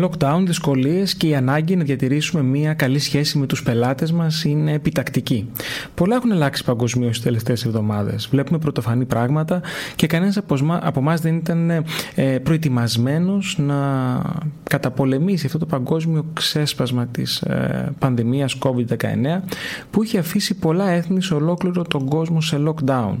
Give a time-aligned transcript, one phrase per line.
[0.00, 4.72] Lockdown, δυσκολίες και η ανάγκη να διατηρήσουμε μια καλή σχέση με τους πελάτες μας είναι
[4.72, 5.50] επιτακτική.
[5.94, 8.28] Πολλά έχουν αλλάξει παγκοσμίως τις τελευταίες εβδομάδες.
[8.30, 9.60] Βλέπουμε πρωτοφανή πράγματα
[9.96, 11.70] και κανένας από εμά δεν ήταν
[12.14, 13.76] ε, προετοιμασμένος να
[14.62, 19.40] καταπολεμήσει αυτό το παγκόσμιο ξέσπασμα της ε, πανδημίας COVID-19
[19.90, 23.14] που είχε αφήσει πολλά έθνη σε ολόκληρο τον κόσμο σε lockdown.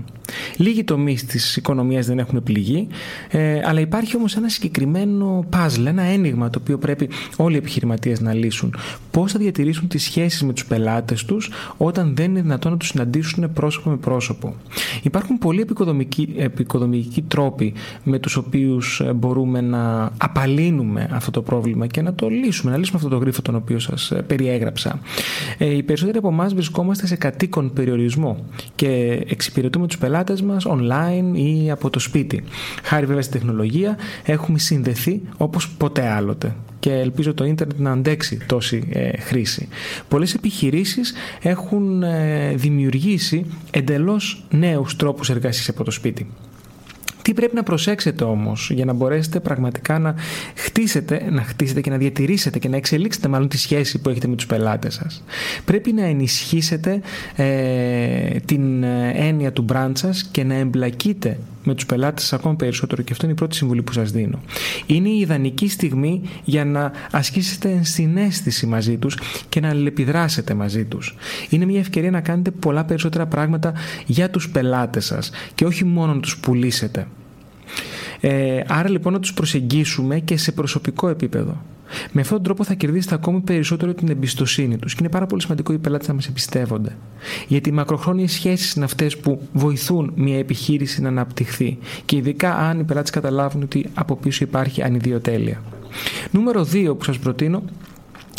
[0.56, 2.86] Λίγοι τομείς της οικονομίας δεν έχουν πληγεί,
[3.30, 8.20] ε, αλλά υπάρχει όμως ένα συγκεκριμένο puzzle, ένα ένιγμα το οποίο πρέπει όλοι οι επιχειρηματίες
[8.20, 8.74] να λύσουν.
[9.10, 12.88] Πώς θα διατηρήσουν τις σχέσεις με τους πελάτες τους όταν δεν είναι δυνατόν να τους
[12.88, 14.54] συναντήσουν πρόσωπο με πρόσωπο.
[15.02, 21.86] Υπάρχουν πολλοί επικοδομικοί, επικοδομικοί τρόποι με τους οποίους ε, μπορούμε να απαλύνουμε αυτό το πρόβλημα
[21.86, 25.00] και να το λύσουμε, να λύσουμε αυτό το γρίφο τον οποίο σας ε, περιέγραψα.
[25.58, 31.36] Ε, οι περισσότεροι από εμάς βρισκόμαστε σε κατοίκον περιορισμό και εξυπηρετούμε τους πελάτες μας online
[31.36, 32.44] ή από το σπίτι.
[32.82, 38.38] Χάρη βέβαια στην τεχνολογία έχουμε συνδεθεί όπως ποτέ άλλοτε και ελπίζω το ίντερνετ να αντέξει
[38.46, 39.68] τόση ε, χρήση.
[40.08, 41.12] Πολλές επιχειρήσεις
[41.42, 46.26] έχουν ε, δημιουργήσει εντελώς νέους τρόπους εργασίας από το σπίτι.
[47.22, 50.14] Τι πρέπει να προσέξετε όμως για να μπορέσετε πραγματικά να
[50.54, 54.36] χτίσετε, να χτίσετε και να διατηρήσετε και να εξελίξετε μάλλον τη σχέση που έχετε με
[54.36, 55.22] τους πελάτες σας.
[55.64, 57.00] Πρέπει να ενισχύσετε
[57.36, 62.56] ε, την ε, έννοια του brand σας και να εμπλακείτε με τους πελάτες σας ακόμα
[62.56, 64.40] περισσότερο και αυτό είναι η πρώτη συμβουλή που σας δίνω.
[64.86, 69.18] Είναι η ιδανική στιγμή για να ασκήσετε ενσυναίσθηση μαζί τους
[69.48, 71.16] και να αλληλεπιδράσετε μαζί τους.
[71.48, 73.72] Είναι μια ευκαιρία να κάνετε πολλά περισσότερα πράγματα
[74.06, 77.06] για τους πελάτες σας και όχι μόνο να τους πουλήσετε.
[78.20, 81.62] Ε, άρα λοιπόν να τους προσεγγίσουμε και σε προσωπικό επίπεδο.
[82.12, 85.42] Με αυτόν τον τρόπο θα κερδίσετε ακόμη περισσότερο την εμπιστοσύνη τους και είναι πάρα πολύ
[85.42, 86.96] σημαντικό οι πελάτες να μας εμπιστεύονται.
[87.48, 92.80] Γιατί οι μακροχρόνιες σχέσεις είναι αυτές που βοηθούν μια επιχείρηση να αναπτυχθεί και ειδικά αν
[92.80, 95.62] οι πελάτες καταλάβουν ότι από πίσω υπάρχει ανιδιοτέλεια.
[96.30, 97.62] Νούμερο 2 που σας προτείνω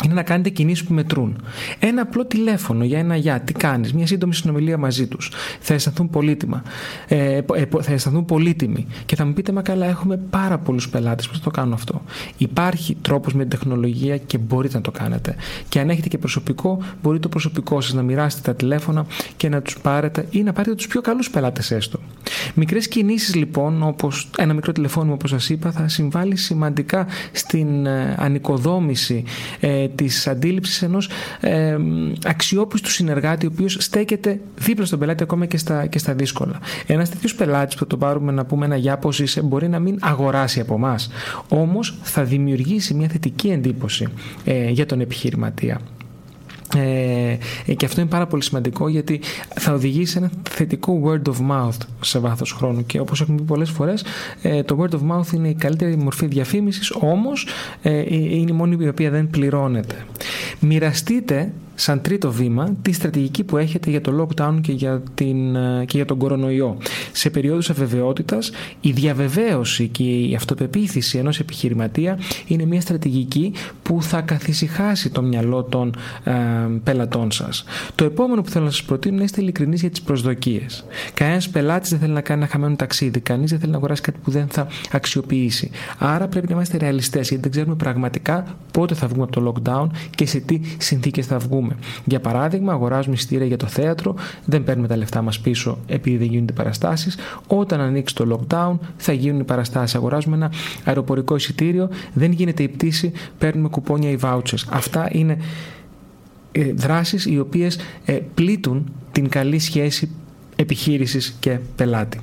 [0.04, 1.42] είναι να κάνετε κινήσεις που μετρούν.
[1.78, 5.30] Ένα απλό τηλέφωνο για ένα γεια, τι κάνεις, μια σύντομη συνομιλία μαζί τους.
[5.60, 6.62] Θα αισθανθούν πολύτιμα.
[7.08, 7.42] Ε, ε,
[7.80, 8.86] θα αισθανθούν πολύτιμοι.
[9.06, 11.28] Και θα μου πείτε, Μα καλά, έχουμε πάρα πολλούς πελάτες.
[11.28, 12.02] Πώς θα το κάνω αυτό;
[12.36, 15.34] Υπάρχει τρόπος με την τεχνολογία και μπορείτε να το κάνετε.
[15.68, 19.62] Και αν έχετε και προσωπικό, μπορεί το προσωπικό σας να μοιράσετε τα τηλέφωνα και να
[19.62, 22.00] τους πάρετε ή να πάρετε τους πιο καλούς πελάτες έστω.
[22.54, 28.14] Μικρές κινήσεις λοιπόν, όπως ένα μικρό τηλεφώνημα, όπως σας είπα, θα συμβάλλει σημαντικά στην ε,
[28.18, 29.24] ανοικοδόμηση
[29.60, 31.10] ε, της αντίληψης ενός
[31.40, 31.76] ε,
[32.24, 36.58] αξιόπιστου συνεργάτη ο οποίος στέκεται δίπλα στον πελάτη ακόμα και στα, και στα δύσκολα.
[36.86, 39.78] Ένας τέτοιος πελάτης που θα το πάρουμε να πούμε ένα γεια πώς είσαι μπορεί να
[39.78, 40.98] μην αγοράσει από εμά.
[41.48, 44.06] όμως θα δημιουργήσει μια θετική εντύπωση
[44.44, 45.80] ε, για τον επιχειρηματία.
[46.76, 49.20] Ε, ε, και αυτό είναι πάρα πολύ σημαντικό γιατί
[49.54, 53.42] θα οδηγήσει σε ένα θετικό word of mouth σε βάθος χρόνου και όπως έχουμε πει
[53.42, 54.04] πολλές φορές
[54.42, 57.46] ε, το word of mouth είναι η καλύτερη μορφή διαφήμισης όμως
[57.82, 59.94] ε, είναι η μόνη η οποία δεν πληρώνεται.
[60.60, 65.84] Μοιραστείτε σαν τρίτο βήμα τη στρατηγική που έχετε για το lockdown και για, την, ε,
[65.86, 66.76] και για τον κορονοϊό.
[67.12, 73.52] Σε περίοδους αβεβαιότητας η διαβεβαίωση και η αυτοπεποίθηση ενός επιχειρηματία είναι μια στρατηγική
[73.82, 76.32] που θα καθησυχάσει το μυαλό των ε,
[76.84, 77.64] πελατών σας.
[77.94, 80.84] Το επόμενο που θέλω να σας προτείνω είναι να είστε ειλικρινείς για τις προσδοκίες.
[81.14, 84.18] Κανένας πελάτης δεν θέλει να κάνει ένα χαμένο ταξίδι, κανείς δεν θέλει να αγοράσει κάτι
[84.24, 85.70] που δεν θα αξιοποιήσει.
[85.98, 89.86] Άρα πρέπει να είμαστε ρεαλιστές γιατί δεν ξέρουμε πραγματικά πότε θα βγούμε από το lockdown
[90.14, 91.63] και σε τι συνθήκες θα βγούμε.
[92.04, 94.14] Για παράδειγμα, αγοράζουμε εισιτήρια για το θέατρο,
[94.44, 97.16] δεν παίρνουμε τα λεφτά μας πίσω επειδή δεν γίνονται παραστάσεις.
[97.46, 99.94] Όταν ανοίξει το lockdown, θα γίνουν οι παραστάσεις.
[99.94, 100.52] Αγοράζουμε ένα
[100.84, 104.64] αεροπορικό εισιτήριο, δεν γίνεται η πτήση, παίρνουμε κουπόνια ή vouchers.
[104.70, 105.36] Αυτά είναι
[106.52, 110.10] ε, δράσεις οι οποίες ε, πλήττουν την καλή σχέση
[110.56, 112.20] επιχείρησης και πελάτη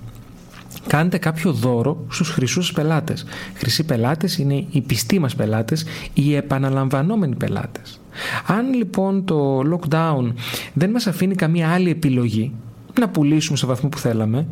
[0.87, 3.25] κάντε κάποιο δώρο στους χρυσούς πελάτες.
[3.53, 8.00] Χρυσοί πελάτες είναι οι πιστοί μας πελάτες, οι επαναλαμβανόμενοι πελάτες.
[8.47, 10.33] Αν λοιπόν το lockdown
[10.73, 12.53] δεν μας αφήνει καμία άλλη επιλογή
[12.99, 14.47] να πουλήσουμε στο βαθμό που θέλαμε,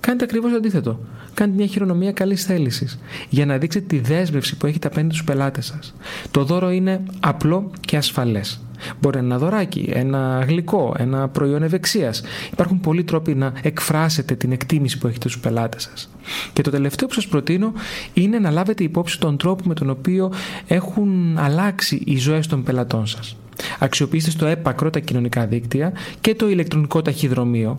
[0.00, 1.00] κάντε ακριβώς το αντίθετο.
[1.34, 2.98] Κάντε μια χειρονομία καλής θέλησης
[3.28, 5.94] για να δείξετε τη δέσμευση που έχετε απέναντι στους πελάτες σας.
[6.30, 8.60] Το δώρο είναι απλό και ασφαλές.
[9.00, 12.22] Μπορεί να είναι ένα δωράκι, ένα γλυκό, ένα προϊόν ευεξίας.
[12.52, 16.10] Υπάρχουν πολλοί τρόποι να εκφράσετε την εκτίμηση που έχετε στους πελάτες σας.
[16.52, 17.72] Και το τελευταίο που σας προτείνω
[18.12, 20.32] είναι να λάβετε υπόψη τον τρόπο με τον οποίο
[20.66, 23.36] έχουν αλλάξει οι ζωές των πελατών σας.
[23.78, 27.78] Αξιοποιήστε στο έπακρο τα κοινωνικά δίκτυα και το ηλεκτρονικό ταχυδρομείο.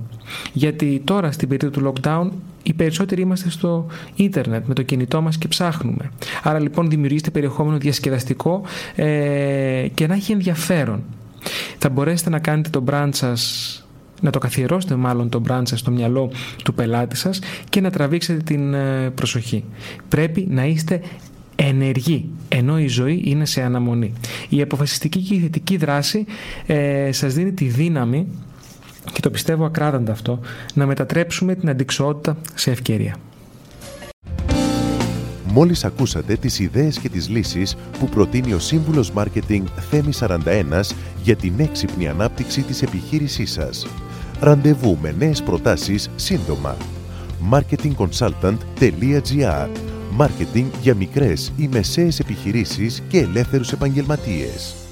[0.53, 2.29] Γιατί τώρα στην περίοδο του lockdown
[2.63, 6.11] οι περισσότεροι είμαστε στο ίντερνετ με το κινητό μας και ψάχνουμε.
[6.43, 8.61] Άρα λοιπόν δημιουργήστε περιεχόμενο διασκεδαστικό
[8.95, 11.03] ε, και να έχει ενδιαφέρον.
[11.77, 13.77] Θα μπορέσετε να κάνετε το brand σας
[14.21, 16.31] να το καθιερώσετε μάλλον το brand σας στο μυαλό
[16.63, 17.39] του πελάτη σας
[17.69, 19.63] και να τραβήξετε την ε, προσοχή.
[20.09, 21.01] Πρέπει να είστε
[21.55, 24.13] ενεργοί, ενώ η ζωή είναι σε αναμονή.
[24.49, 26.25] Η αποφασιστική και η θετική δράση
[26.65, 28.27] ε, σας δίνει τη δύναμη
[29.11, 30.39] και το πιστεύω ακράδαντα αυτό,
[30.73, 33.15] να μετατρέψουμε την αντικσότητα σε ευκαιρία.
[35.55, 40.37] Μόλις ακούσατε τις ιδέες και τις λύσεις που προτείνει ο Σύμβουλος Μάρκετινγκ Θέμη 41
[41.23, 43.87] για την έξυπνη ανάπτυξη της επιχείρησής σας.
[44.39, 46.77] Ραντεβού με νέες προτάσεις σύντομα.
[47.51, 49.67] marketingconsultant.gr
[50.11, 54.82] Μάρκετινγκ για μικρές ή μεσαίες επιχειρήσεις και ελεύθερους επαγγελματίες.